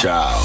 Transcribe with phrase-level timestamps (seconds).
[0.00, 0.39] Ciao.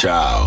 [0.00, 0.39] Ciao.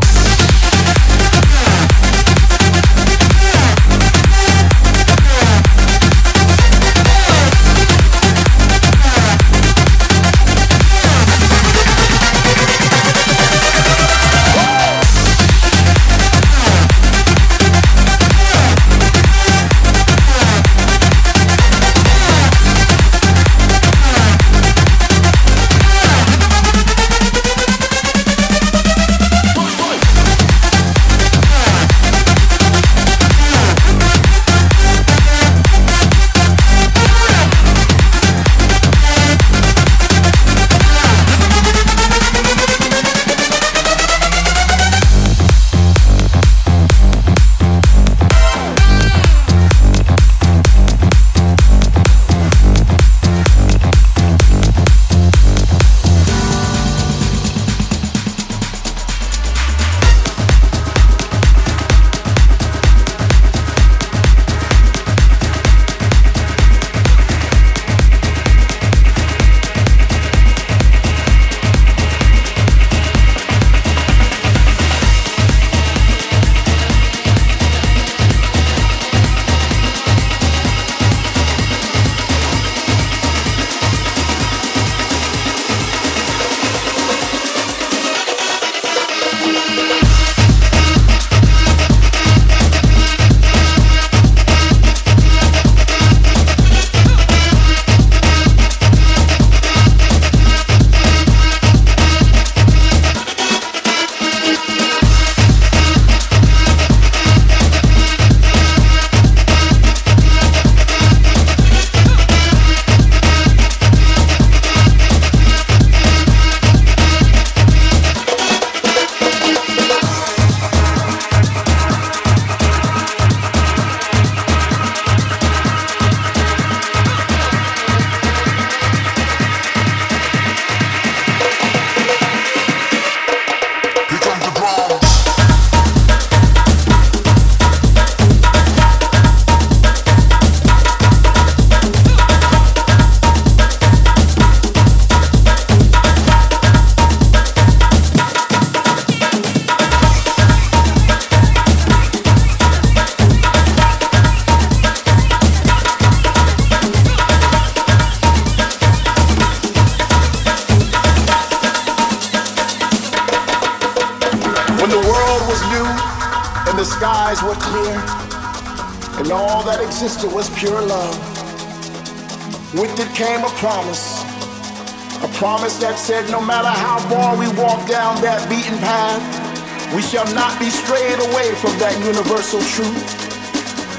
[180.13, 183.02] Shall not be strayed away from that universal truth.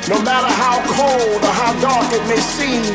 [0.06, 2.86] No matter how cold or how dark it may seem,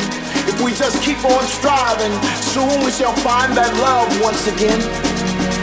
[0.47, 4.79] if we just keep on striving, soon we shall find that love once again.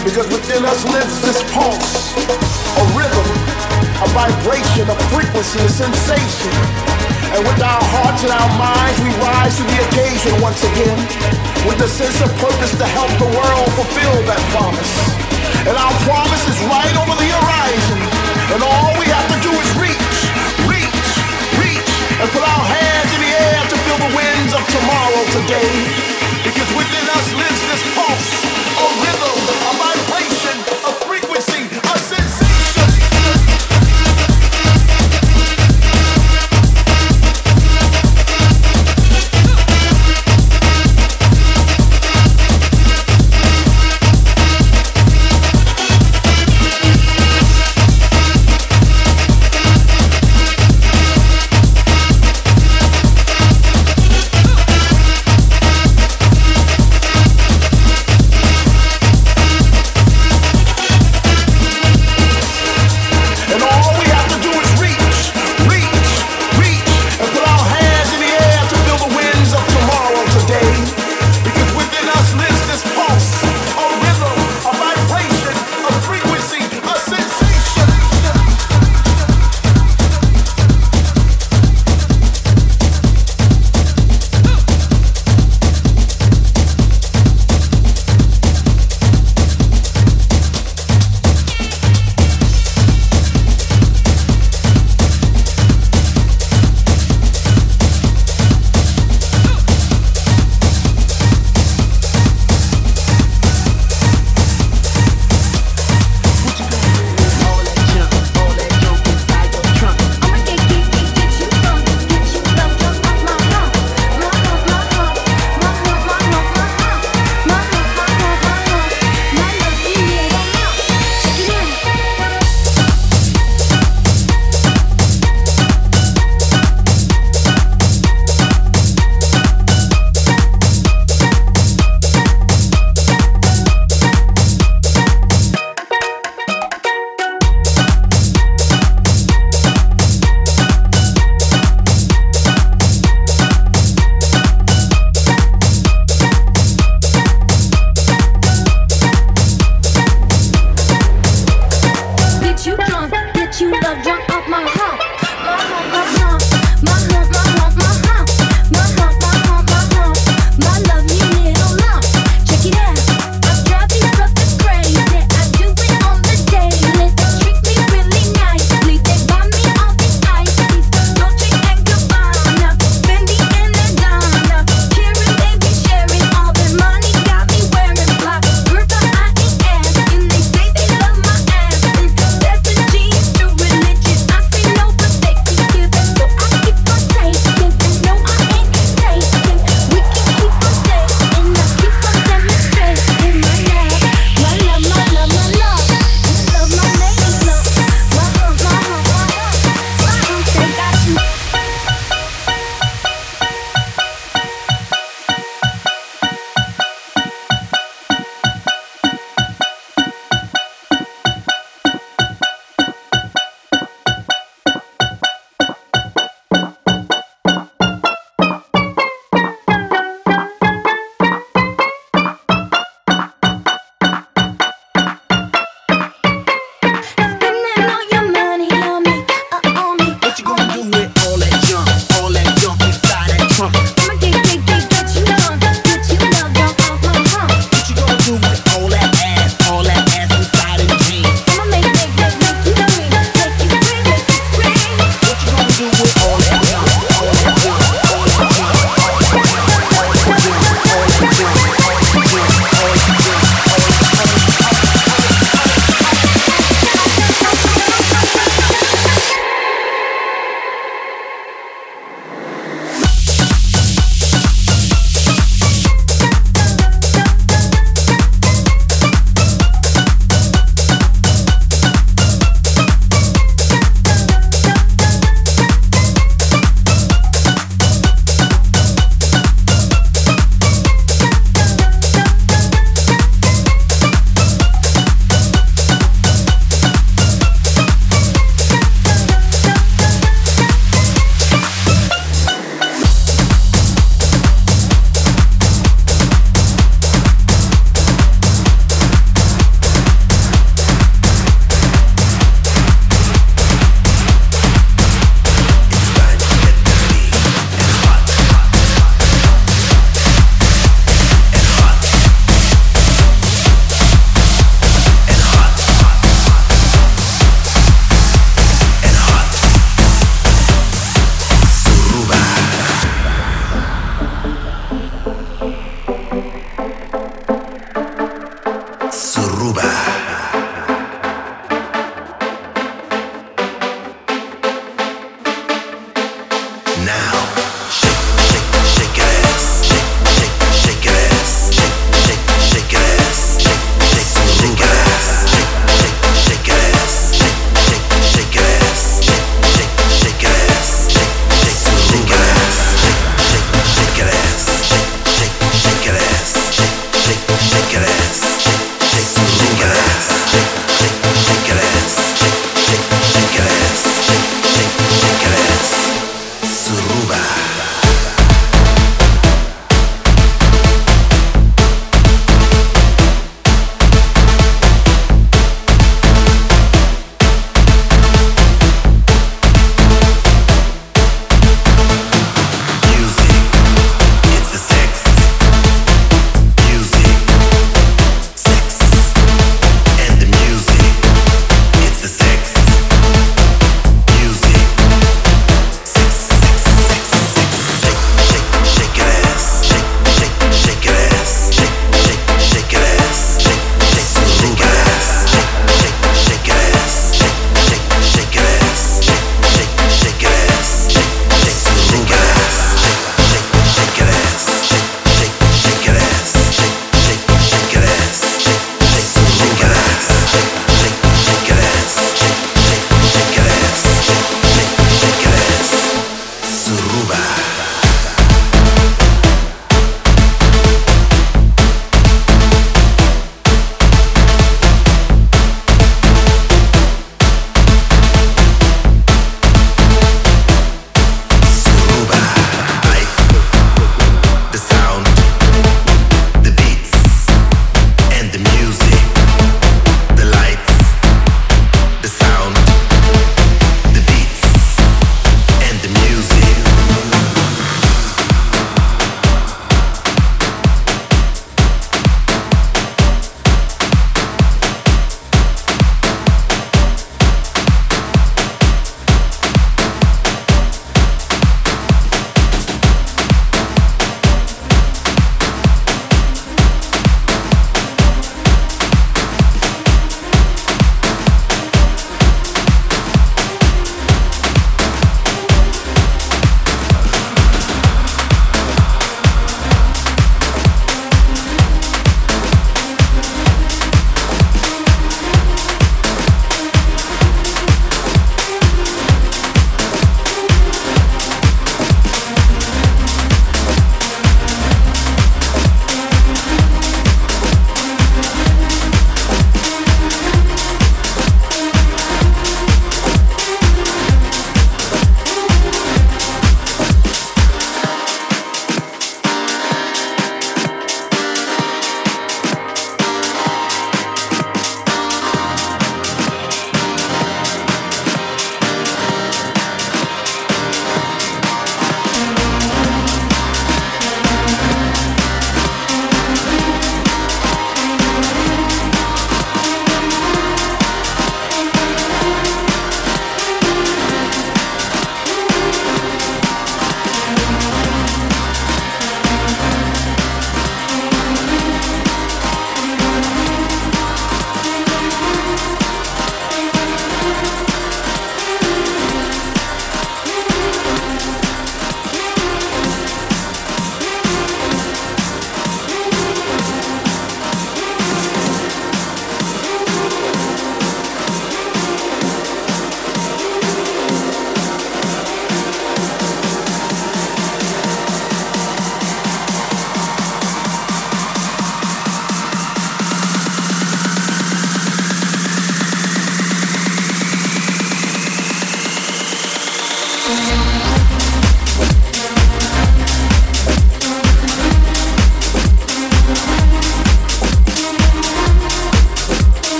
[0.00, 3.28] Because within us lives this pulse, a rhythm,
[4.00, 6.56] a vibration, a frequency, a sensation.
[7.36, 10.96] And with our hearts and our minds, we rise to the occasion once again.
[11.68, 15.21] With a sense of purpose to help the world fulfill that promise.
[15.62, 17.98] And our promise is right over the horizon.
[18.50, 20.18] And all we have to do is reach,
[20.66, 21.06] reach,
[21.54, 25.70] reach, and put our hands in the air to feel the winds of tomorrow today.
[26.42, 28.41] Because within us lives this pulse,